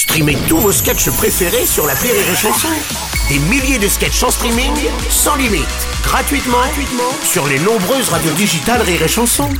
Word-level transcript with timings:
Streamez 0.00 0.38
tous 0.48 0.56
vos 0.56 0.72
sketchs 0.72 1.10
préférés 1.10 1.66
sur 1.66 1.86
la 1.86 1.92
Rire 1.92 2.14
et 2.14 2.34
Chanson. 2.34 2.68
Des 3.28 3.38
milliers 3.50 3.78
de 3.78 3.86
sketchs 3.86 4.22
en 4.22 4.30
streaming, 4.30 4.72
sans 5.10 5.36
limite, 5.36 5.66
gratuitement, 6.02 6.56
gratuitement 6.56 7.12
sur 7.22 7.46
les 7.46 7.58
nombreuses 7.58 8.08
radios 8.08 8.32
digitales 8.32 8.80
Rire 8.80 9.02
et 9.02 9.08
Chanson. 9.08 9.50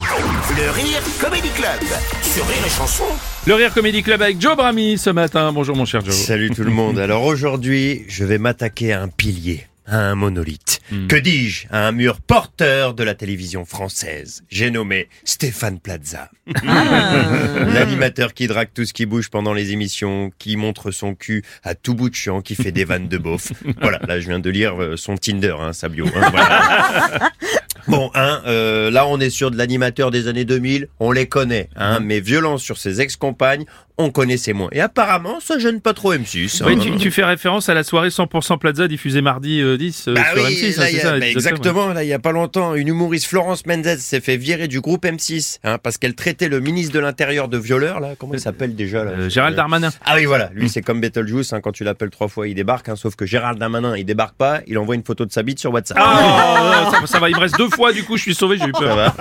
Le 0.00 0.70
Rire 0.70 1.00
Comedy 1.20 1.50
Club 1.50 1.88
sur 2.20 2.44
Rire 2.48 2.66
et 2.66 2.68
Chanson. 2.68 3.04
Le 3.46 3.54
Rire 3.54 3.72
Comedy 3.72 4.02
Club 4.02 4.22
avec 4.22 4.40
Joe 4.40 4.56
Brami 4.56 4.98
ce 4.98 5.10
matin. 5.10 5.52
Bonjour 5.52 5.76
mon 5.76 5.84
cher 5.84 6.04
Joe. 6.04 6.12
Salut 6.12 6.50
tout 6.50 6.64
le 6.64 6.72
monde. 6.72 6.98
Alors 6.98 7.22
aujourd'hui, 7.22 8.04
je 8.08 8.24
vais 8.24 8.38
m'attaquer 8.38 8.92
à 8.92 9.02
un 9.02 9.08
pilier, 9.08 9.68
à 9.86 9.98
un 10.10 10.14
monolithe. 10.14 10.80
Que 11.08 11.16
dis-je 11.16 11.66
À 11.70 11.86
un 11.88 11.92
mur 11.92 12.20
porteur 12.20 12.94
de 12.94 13.02
la 13.02 13.14
télévision 13.14 13.64
française? 13.64 14.44
J'ai 14.50 14.70
nommé 14.70 15.08
Stéphane 15.24 15.78
Plaza. 15.80 16.30
L'animateur 16.64 18.34
qui 18.34 18.46
drague 18.46 18.68
tout 18.74 18.84
ce 18.84 18.92
qui 18.92 19.06
bouge 19.06 19.30
pendant 19.30 19.54
les 19.54 19.72
émissions, 19.72 20.30
qui 20.38 20.56
montre 20.56 20.90
son 20.90 21.14
cul 21.14 21.42
à 21.62 21.74
tout 21.74 21.94
bout 21.94 22.10
de 22.10 22.14
champ, 22.14 22.40
qui 22.42 22.54
fait 22.54 22.72
des 22.72 22.84
vannes 22.84 23.08
de 23.08 23.18
beauf. 23.18 23.52
Voilà, 23.80 23.98
là 24.06 24.20
je 24.20 24.26
viens 24.28 24.38
de 24.38 24.50
lire 24.50 24.80
euh, 24.80 24.96
son 24.96 25.16
Tinder, 25.16 25.56
hein, 25.58 25.72
sa 25.72 25.88
bio. 25.88 26.06
hein, 26.14 26.28
voilà. 26.30 27.30
Bon, 27.88 28.10
hein, 28.14 28.40
euh, 28.46 28.90
là 28.90 29.06
on 29.06 29.18
est 29.20 29.30
sur 29.30 29.50
de 29.50 29.56
l'animateur 29.56 30.10
des 30.10 30.28
années 30.28 30.44
2000, 30.44 30.88
on 31.00 31.10
les 31.12 31.26
connaît, 31.26 31.68
hein, 31.76 31.98
mais 32.00 32.20
violence 32.20 32.62
sur 32.62 32.78
ses 32.78 33.00
ex-compagnes, 33.00 33.64
on 33.98 34.10
connaissait 34.10 34.52
moins. 34.52 34.68
Et 34.72 34.80
apparemment, 34.80 35.38
ça 35.40 35.58
gêne 35.58 35.80
pas 35.80 35.92
trop 35.92 36.14
M6. 36.14 36.62
Oui, 36.64 36.74
hein. 36.74 36.78
tu, 36.82 36.96
tu 36.96 37.10
fais 37.10 37.24
référence 37.24 37.68
à 37.68 37.74
la 37.74 37.82
soirée 37.84 38.08
100% 38.08 38.58
Plaza 38.58 38.88
diffusée 38.88 39.20
mardi 39.20 39.60
euh, 39.60 39.76
10 39.76 40.08
euh, 40.08 40.14
Bah 40.14 40.22
sur 40.34 40.44
oui, 40.44 40.54
M6. 40.54 40.78
là, 40.78 40.84
hein, 40.84 40.88
y 40.90 40.96
a- 40.96 41.00
ça, 41.02 41.18
bah, 41.18 41.26
exactement. 41.28 41.88
Là, 41.92 42.02
il 42.02 42.08
y 42.08 42.12
a 42.12 42.18
pas 42.18 42.32
longtemps, 42.32 42.74
une 42.74 42.88
humoriste 42.88 43.26
Florence 43.26 43.66
Mendez 43.66 43.96
s'est 43.98 44.20
fait 44.20 44.36
virer 44.36 44.66
du 44.68 44.80
groupe 44.80 45.04
M6 45.04 45.58
hein, 45.64 45.78
parce 45.78 45.98
qu'elle 45.98 46.14
traitait 46.14 46.48
le 46.48 46.60
ministre 46.60 46.92
de 46.94 47.00
l'Intérieur 47.00 47.48
de 47.48 47.58
violeur. 47.58 48.00
Là, 48.00 48.14
comment 48.18 48.32
il 48.34 48.40
s'appelle 48.40 48.74
déjà 48.74 49.04
là 49.04 49.10
Euh, 49.12 49.28
Gérald 49.28 49.56
Darmanin. 49.56 49.90
Ah 50.04 50.14
oui, 50.16 50.24
voilà. 50.24 50.50
Lui, 50.54 50.68
c'est 50.70 50.82
comme 50.82 51.00
Betelgeuse. 51.00 51.52
Hein, 51.52 51.60
quand 51.60 51.72
tu 51.72 51.84
l'appelles 51.84 52.10
trois 52.10 52.28
fois, 52.28 52.48
il 52.48 52.54
débarque. 52.54 52.88
Hein, 52.88 52.96
sauf 52.96 53.14
que 53.14 53.26
Gérald 53.26 53.58
Darmanin, 53.58 53.96
il 53.96 54.04
débarque 54.04 54.36
pas. 54.36 54.60
Il 54.66 54.78
envoie 54.78 54.94
une 54.94 55.04
photo 55.04 55.26
de 55.26 55.32
sa 55.32 55.42
bite 55.42 55.58
sur 55.58 55.70
WhatsApp. 55.72 55.98
Ah, 56.00 56.90
ça, 56.92 57.06
ça 57.06 57.18
va, 57.20 57.28
il 57.28 57.34
me 57.36 57.40
reste 57.40 57.58
deux 57.58 57.68
fois, 57.74 57.92
du 57.92 58.04
coup, 58.04 58.16
je 58.16 58.22
suis 58.22 58.34
sauvé, 58.34 58.56
j'ai 58.58 58.66
eu 58.66 58.72
peur. 58.72 59.14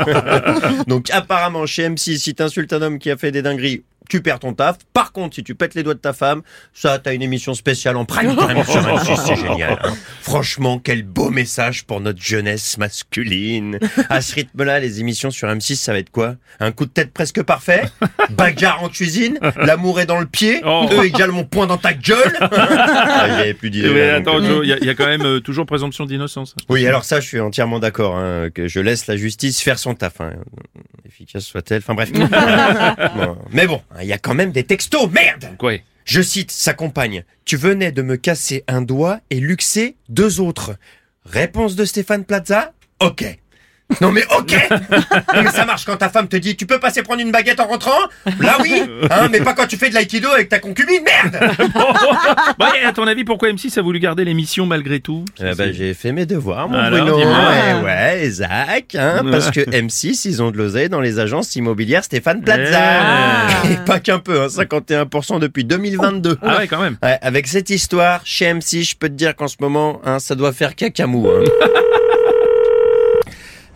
Donc 0.88 1.10
apparemment 1.12 1.66
chez 1.66 1.88
M6, 1.90 2.18
si 2.18 2.36
t'insultes 2.36 2.74
un 2.74 2.82
homme 2.82 3.00
qui 3.00 3.10
a 3.12 3.18
fait 3.18 3.32
des 3.32 3.42
dingueries, 3.42 3.84
tu 4.10 4.22
perds 4.22 4.40
ton 4.40 4.54
taf. 4.54 4.76
Par 4.94 5.14
contre, 5.14 5.36
si 5.36 5.44
tu 5.44 5.56
pètes 5.56 5.74
les 5.74 5.84
doigts 5.84 5.94
de 5.94 6.00
ta 6.00 6.12
femme, 6.12 6.42
ça, 6.74 7.00
t'as 7.00 7.14
une 7.14 7.22
émission 7.22 7.54
spéciale 7.54 7.96
en 7.96 8.04
prime 8.04 8.36
time 8.36 8.62
sur 8.68 8.82
M6, 8.82 9.26
c'est 9.26 9.36
génial. 9.38 9.80
hein. 9.82 9.94
Franchement, 10.22 10.80
quel 10.84 11.04
beau 11.04 11.30
message 11.30 11.86
pour 11.86 12.02
notre 12.02 12.22
jeunesse 12.22 12.78
masculine. 12.78 13.80
À 14.10 14.20
ce 14.20 14.36
rythme-là, 14.36 14.82
les 14.82 15.00
émissions 15.00 15.32
sur 15.32 15.48
M6, 15.48 15.76
ça 15.76 15.94
va 15.94 16.00
être 16.00 16.10
quoi? 16.10 16.36
Un 16.60 16.74
coup 16.74 16.86
de 16.86 16.90
tête 16.92 17.14
presque 17.14 17.42
parfait? 17.44 17.84
Bagarre 18.32 18.84
en 18.84 18.90
cuisine? 18.90 19.40
L'amour 19.56 20.02
est 20.02 20.06
dans 20.08 20.20
le 20.20 20.26
pied? 20.26 20.62
Oh. 20.66 20.90
E 20.92 21.06
égale 21.06 21.32
mon 21.32 21.46
poing 21.46 21.68
dans 21.68 21.78
ta 21.78 21.94
gueule? 21.94 22.38
Ah, 22.42 23.22
avait 23.40 23.54
plus 23.54 23.70
d'idées. 23.70 23.94
Mais 23.94 24.10
attends, 24.10 24.40
euh, 24.42 24.46
Joe, 24.46 24.60
il 24.64 24.70
y, 24.70 24.74
a- 24.74 24.78
il 24.78 24.86
y 24.88 24.90
a 24.90 24.94
quand 24.96 25.08
même 25.08 25.22
euh, 25.26 25.40
toujours 25.40 25.66
présomption 25.66 26.06
d'innocence. 26.06 26.54
oui, 26.68 26.86
alors 26.86 27.06
ça, 27.06 27.22
je 27.22 27.28
suis 27.28 27.40
entièrement 27.40 27.80
d'accord, 27.80 28.18
hein, 28.18 28.41
que 28.50 28.68
je 28.68 28.80
laisse 28.80 29.08
la 29.08 29.16
justice 29.18 29.62
faire 29.62 29.80
son 29.80 29.96
taf, 29.96 30.22
hein, 30.22 30.34
efficace 31.06 31.46
soit-elle. 31.46 31.80
Enfin 31.80 31.94
bref. 31.94 32.12
Bon. 33.16 33.38
Mais 33.52 33.68
bon, 33.68 33.82
il 34.02 34.08
y 34.08 34.14
a 34.14 34.18
quand 34.18 34.34
même 34.34 34.52
des 34.52 34.64
textos, 34.64 35.10
merde 35.12 35.56
Quoi 35.58 35.74
Je 36.06 36.22
cite 36.22 36.52
sa 36.52 36.74
compagne. 36.74 37.24
Tu 37.46 37.58
venais 37.58 37.92
de 37.92 38.02
me 38.02 38.16
casser 38.16 38.64
un 38.68 38.82
doigt 38.82 39.20
et 39.30 39.40
luxer 39.40 39.96
deux 40.10 40.40
autres. 40.40 40.76
Réponse 41.26 41.76
de 41.76 41.86
Stéphane 41.86 42.26
Plaza 42.26 42.74
Ok. 43.00 43.26
Non 44.00 44.12
mais 44.12 44.24
ok 44.38 44.70
Non 45.34 45.42
mais 45.44 45.52
ça 45.52 45.66
marche 45.66 45.86
quand 45.86 45.98
ta 45.98 46.10
femme 46.10 46.28
te 46.28 46.38
dit 46.38 46.56
tu 46.56 46.66
peux 46.66 46.80
passer 46.80 47.04
prendre 47.04 47.22
une 47.22 47.32
baguette 47.32 47.60
en 47.60 47.68
rentrant? 47.68 47.92
Là 48.40 48.58
oui 48.62 48.84
hein, 49.10 49.28
Mais 49.32 49.42
pas 49.42 49.54
quand 49.54 49.68
tu 49.68 49.78
fais 49.78 49.90
de 49.90 49.96
l'aïkido 49.96 50.30
avec 50.30 50.50
ta 50.50 50.60
concubine, 50.60 51.02
merde 51.04 51.40
Bon, 52.60 52.66
et 52.82 52.86
à 52.86 52.94
ton 52.94 53.08
avis, 53.08 53.24
pourquoi 53.24 53.50
M6 53.50 53.78
a 53.80 53.82
voulu 53.82 54.00
garder 54.00 54.26
l'émission 54.26 54.66
malgré 54.66 55.00
tout? 55.00 55.26
Eh 55.40 55.54
ben, 55.56 55.74
j'ai 55.74 55.94
fait 55.94 56.12
mes 56.12 56.26
devoirs, 56.26 56.70
mon 56.70 56.78
Alors, 56.78 57.18
Bruno. 57.18 57.30
Ouais, 57.30 57.84
ouais, 57.84 58.30
Zach, 58.30 58.96
hein, 58.96 59.24
parce 59.30 59.52
que 59.52 59.62
M6, 59.62 60.22
ils 60.26 60.42
ont 60.44 60.52
de 60.52 60.58
l'oseille 60.58 60.90
dans 60.90 61.02
les 61.02 61.20
agences 61.20 61.56
immobilières 61.56 62.04
Stéphane 62.04 62.42
Plaza. 62.42 62.80
Eh. 63.66 63.74
Et 63.74 63.78
pas 63.86 64.00
qu'un 64.00 64.20
peu, 64.20 64.42
hein, 64.42 64.48
51% 64.48 65.40
depuis 65.40 65.64
2022. 65.64 66.38
Ah 66.42 66.58
ouais, 66.58 66.68
quand 66.68 66.82
même. 66.82 66.98
Ouais, 67.04 67.18
avec 67.22 67.48
cette 67.48 67.70
histoire, 67.70 68.22
chez 68.26 68.46
M6, 68.46 68.92
je 68.92 68.96
peux 68.96 69.10
te 69.10 69.14
dire 69.14 69.36
qu'en 69.36 69.48
ce 69.48 69.58
moment, 69.60 70.02
hein, 70.06 70.20
ça 70.20 70.36
doit 70.36 70.54
faire 70.54 70.76
cacamou. 70.76 71.28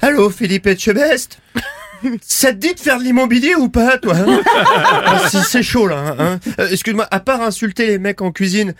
Allô, 0.01 0.29
Philippe 0.29 0.67
Etchebest 0.67 1.39
ça 2.22 2.51
te 2.51 2.57
dit 2.57 2.73
de 2.75 2.79
faire 2.79 3.00
de 3.00 3.03
l'immobilier 3.03 3.56
ou 3.56 3.69
pas, 3.69 3.97
toi 3.97 4.13
hein 4.16 4.41
Ah, 5.06 5.19
c'est- 5.29 5.41
C'est 5.44 5.63
chaud, 5.63 5.88
là. 5.88 6.16
Hein 6.19 6.39
Euh, 6.59 6.67
Excuse-moi, 6.69 7.07
à 7.09 7.19
part 7.19 7.41
insulter 7.41 7.88
les 7.88 7.97
mecs 7.97 8.22
en 8.22 8.31
cuisine, 8.31 8.75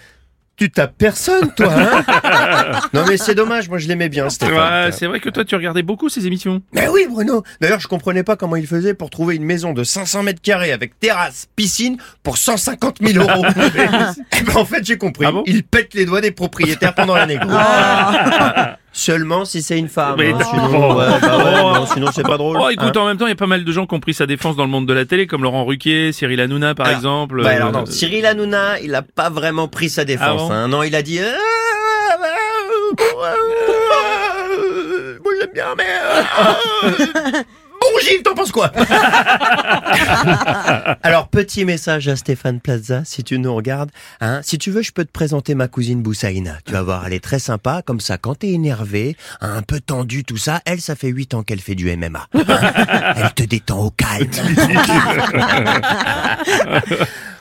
tu 0.58 0.70
tapes 0.70 0.94
personne, 0.98 1.52
toi 1.56 1.74
hein 1.74 2.80
Non, 2.94 3.04
mais 3.08 3.18
c'est 3.18 3.34
dommage, 3.34 3.68
moi 3.68 3.78
je 3.80 3.88
l'aimais 3.88 4.09
bien, 4.09 4.30
Stéphane. 4.30 4.86
Ouais, 4.86 4.92
c'est 4.92 5.08
vrai 5.08 5.20
que 5.20 5.30
toi, 5.30 5.44
tu 5.44 5.56
regardais 5.56 5.81
beaucoup 5.81 6.08
ces 6.09 6.28
émissions. 6.28 6.62
Mais 6.74 6.88
oui, 6.88 7.08
Bruno. 7.09 7.44
D'ailleurs, 7.62 7.80
je 7.80 7.88
comprenais 7.88 8.24
pas 8.24 8.36
comment 8.36 8.58
il 8.58 8.68
faisait 8.68 8.94
pour 8.94 9.09
trouver 9.09 9.36
une 9.38 9.44
maison 9.44 9.74
de 9.74 9.84
500 9.84 10.22
mètres 10.24 10.42
carrés 10.42 10.72
avec 10.72 11.00
terrasse, 11.00 11.48
piscine 11.56 11.98
pour 12.22 12.38
150 12.38 12.98
000 13.02 13.28
euros. 13.28 13.46
Eh 13.58 14.42
ben, 14.44 14.56
en 14.56 14.66
fait, 14.66 14.86
j'ai 14.86 14.98
compris. 14.98 15.25
Ah 15.25 15.31
bon 15.31 15.44
il 15.48 15.64
pète 15.64 15.94
les 15.96 16.06
doigts 16.06 16.22
des 16.22 16.31
propriétaires 16.31 16.94
pendant 16.94 17.16
la 17.16 17.25
négo. 17.25 17.48
Seulement 18.97 19.44
si 19.44 19.61
c'est 19.61 19.78
une 19.78 19.89
femme. 19.89 20.16
Mais 20.17 20.31
hein. 20.31 20.39
Sinon, 20.50 20.95
ouais, 20.95 21.06
bah 21.22 21.38
ouais, 21.38 21.44
Oh. 21.61 21.73
non, 21.75 21.85
sinon 21.85 22.07
c'est 22.16 22.23
pas 22.23 22.38
drôle. 22.38 22.57
Oh, 22.61 22.69
écoute, 22.69 22.95
hein. 22.95 23.01
en 23.01 23.07
même 23.07 23.17
temps, 23.17 23.25
il 23.25 23.29
y 23.29 23.33
a 23.33 23.35
pas 23.35 23.45
mal 23.45 23.66
de 23.66 23.72
gens 23.73 23.85
qui 23.85 23.94
ont 23.94 24.00
pris 24.00 24.13
sa 24.13 24.25
défense 24.25 24.56
dans 24.56 24.63
le 24.63 24.69
monde 24.69 24.85
de 24.88 24.94
la 24.94 25.03
télé, 25.06 25.28
comme 25.28 25.44
Laurent 25.44 25.66
Ruquier, 25.66 26.13
Cyril 26.13 26.39
Hanouna, 26.39 26.75
par 26.75 26.85
Alors, 26.88 26.97
exemple. 26.97 27.44
bah, 27.44 27.50
Euh, 27.50 27.56
alors 27.57 27.72
non, 27.73 27.85
Cyril 27.85 28.25
Hanouna, 28.25 28.79
il 28.79 28.95
a 28.95 29.01
pas 29.01 29.29
vraiment 29.29 29.67
pris 29.67 29.89
sa 29.89 30.06
défense. 30.06 30.44
Ah 30.45 30.47
bon 30.47 30.51
hein. 30.51 30.67
Non, 30.69 30.81
il 30.83 30.95
a 30.95 31.01
dit. 31.01 31.19
euh, 31.19 31.25
euh, 32.95 33.35
Moi 35.23 35.33
j'aime 35.41 35.51
bien, 35.53 35.75
mais. 35.77 37.44
Gilles, 38.01 38.22
t'en 38.23 38.35
penses 38.35 38.51
quoi 38.51 38.67
Alors 41.03 41.28
petit 41.29 41.66
message 41.66 42.07
à 42.07 42.16
Stéphane 42.16 42.59
Plaza, 42.59 43.03
si 43.06 43.23
tu 43.23 43.38
nous 43.39 43.53
regardes, 43.53 43.91
hein, 44.22 44.41
si 44.44 44.57
tu 44.57 44.72
veux, 44.72 44.81
je 44.81 44.91
peux 44.91 45.06
te 45.06 45.11
présenter 45.11 45.56
ma 45.56 45.67
cousine 45.67 46.01
Boussaïna. 46.01 46.57
Tu 46.66 46.72
vas 46.73 46.81
voir, 46.83 47.06
elle 47.07 47.13
est 47.13 47.23
très 47.23 47.39
sympa, 47.39 47.81
comme 47.85 48.00
ça, 48.00 48.17
quand 48.17 48.35
t'es 48.35 48.50
énervé, 48.50 49.16
un 49.41 49.61
peu 49.61 49.79
tendu, 49.79 50.23
tout 50.23 50.38
ça, 50.38 50.61
elle, 50.66 50.81
ça 50.81 50.95
fait 50.95 51.09
8 51.09 51.33
ans 51.35 51.44
qu'elle 51.44 51.61
fait 51.61 51.75
du 51.75 51.95
MMA. 51.95 52.28
Hein, 52.33 52.44
elle 53.17 53.33
te 53.33 53.44
détend 53.44 53.79
au 53.85 53.91
calme. 53.91 54.29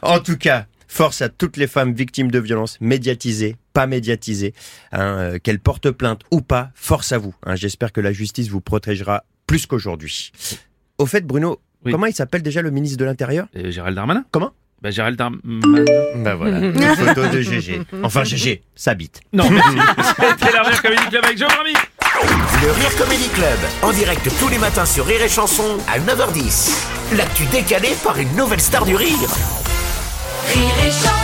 En 0.02 0.18
tout 0.20 0.36
cas, 0.36 0.66
force 0.86 1.22
à 1.22 1.28
toutes 1.30 1.56
les 1.56 1.66
femmes 1.66 1.94
victimes 1.94 2.30
de 2.30 2.38
violences, 2.38 2.76
médiatisées, 2.80 3.56
pas 3.72 3.86
médiatisées, 3.86 4.52
hein, 4.92 5.16
euh, 5.18 5.38
qu'elles 5.42 5.58
portent 5.60 5.90
plainte 5.90 6.20
ou 6.30 6.42
pas, 6.42 6.70
force 6.74 7.12
à 7.12 7.18
vous. 7.18 7.34
hein. 7.46 7.56
J'espère 7.56 7.90
que 7.92 8.00
la 8.02 8.12
justice 8.12 8.48
vous 8.48 8.60
protégera 8.60 9.24
plus 9.54 9.66
qu'aujourd'hui. 9.66 10.32
Au 10.98 11.06
fait, 11.06 11.24
Bruno, 11.24 11.60
Oui. 11.84 11.92
comment 11.92 12.06
il 12.06 12.14
s'appelle 12.14 12.42
déjà 12.42 12.60
le 12.60 12.70
ministre 12.72 12.98
de 12.98 13.04
l'Intérieur? 13.04 13.46
Euh, 13.56 13.70
Gérald 13.70 13.94
Darmanin 13.94 14.24
Comment? 14.32 14.50
Bah, 14.82 14.90
Gérald 14.90 15.16
Darmanin. 15.16 15.84
Bah 16.24 16.34
voilà, 16.34 16.58
une 16.58 16.96
photo 16.96 17.26
de 17.28 17.40
GG. 17.40 17.82
Enfin 18.02 18.24
GG, 18.24 18.62
sa 18.74 18.94
bite. 18.94 19.20
Non, 19.32 19.48
merci. 19.48 19.76
C'était 20.40 20.52
la 20.52 20.62
Rire 20.62 20.82
Comedy 20.82 21.06
Club 21.08 21.24
avec 21.24 21.38
Brami. 21.38 21.72
Le 22.62 22.70
Rire 22.72 22.96
Comedy 22.98 23.28
Club 23.28 23.58
en 23.82 23.92
direct 23.92 24.28
tous 24.40 24.48
les 24.48 24.58
matins 24.58 24.86
sur 24.86 25.06
Rire 25.06 25.22
et 25.22 25.28
Chanson 25.28 25.78
à 25.88 25.98
9h10. 26.00 27.16
L'actu 27.16 27.44
décalée 27.46 27.94
par 28.02 28.18
une 28.18 28.34
nouvelle 28.36 28.60
star 28.60 28.84
du 28.84 28.96
rire. 28.96 29.18
Rire 30.52 30.74
et 30.84 30.90
chanson. 30.90 31.23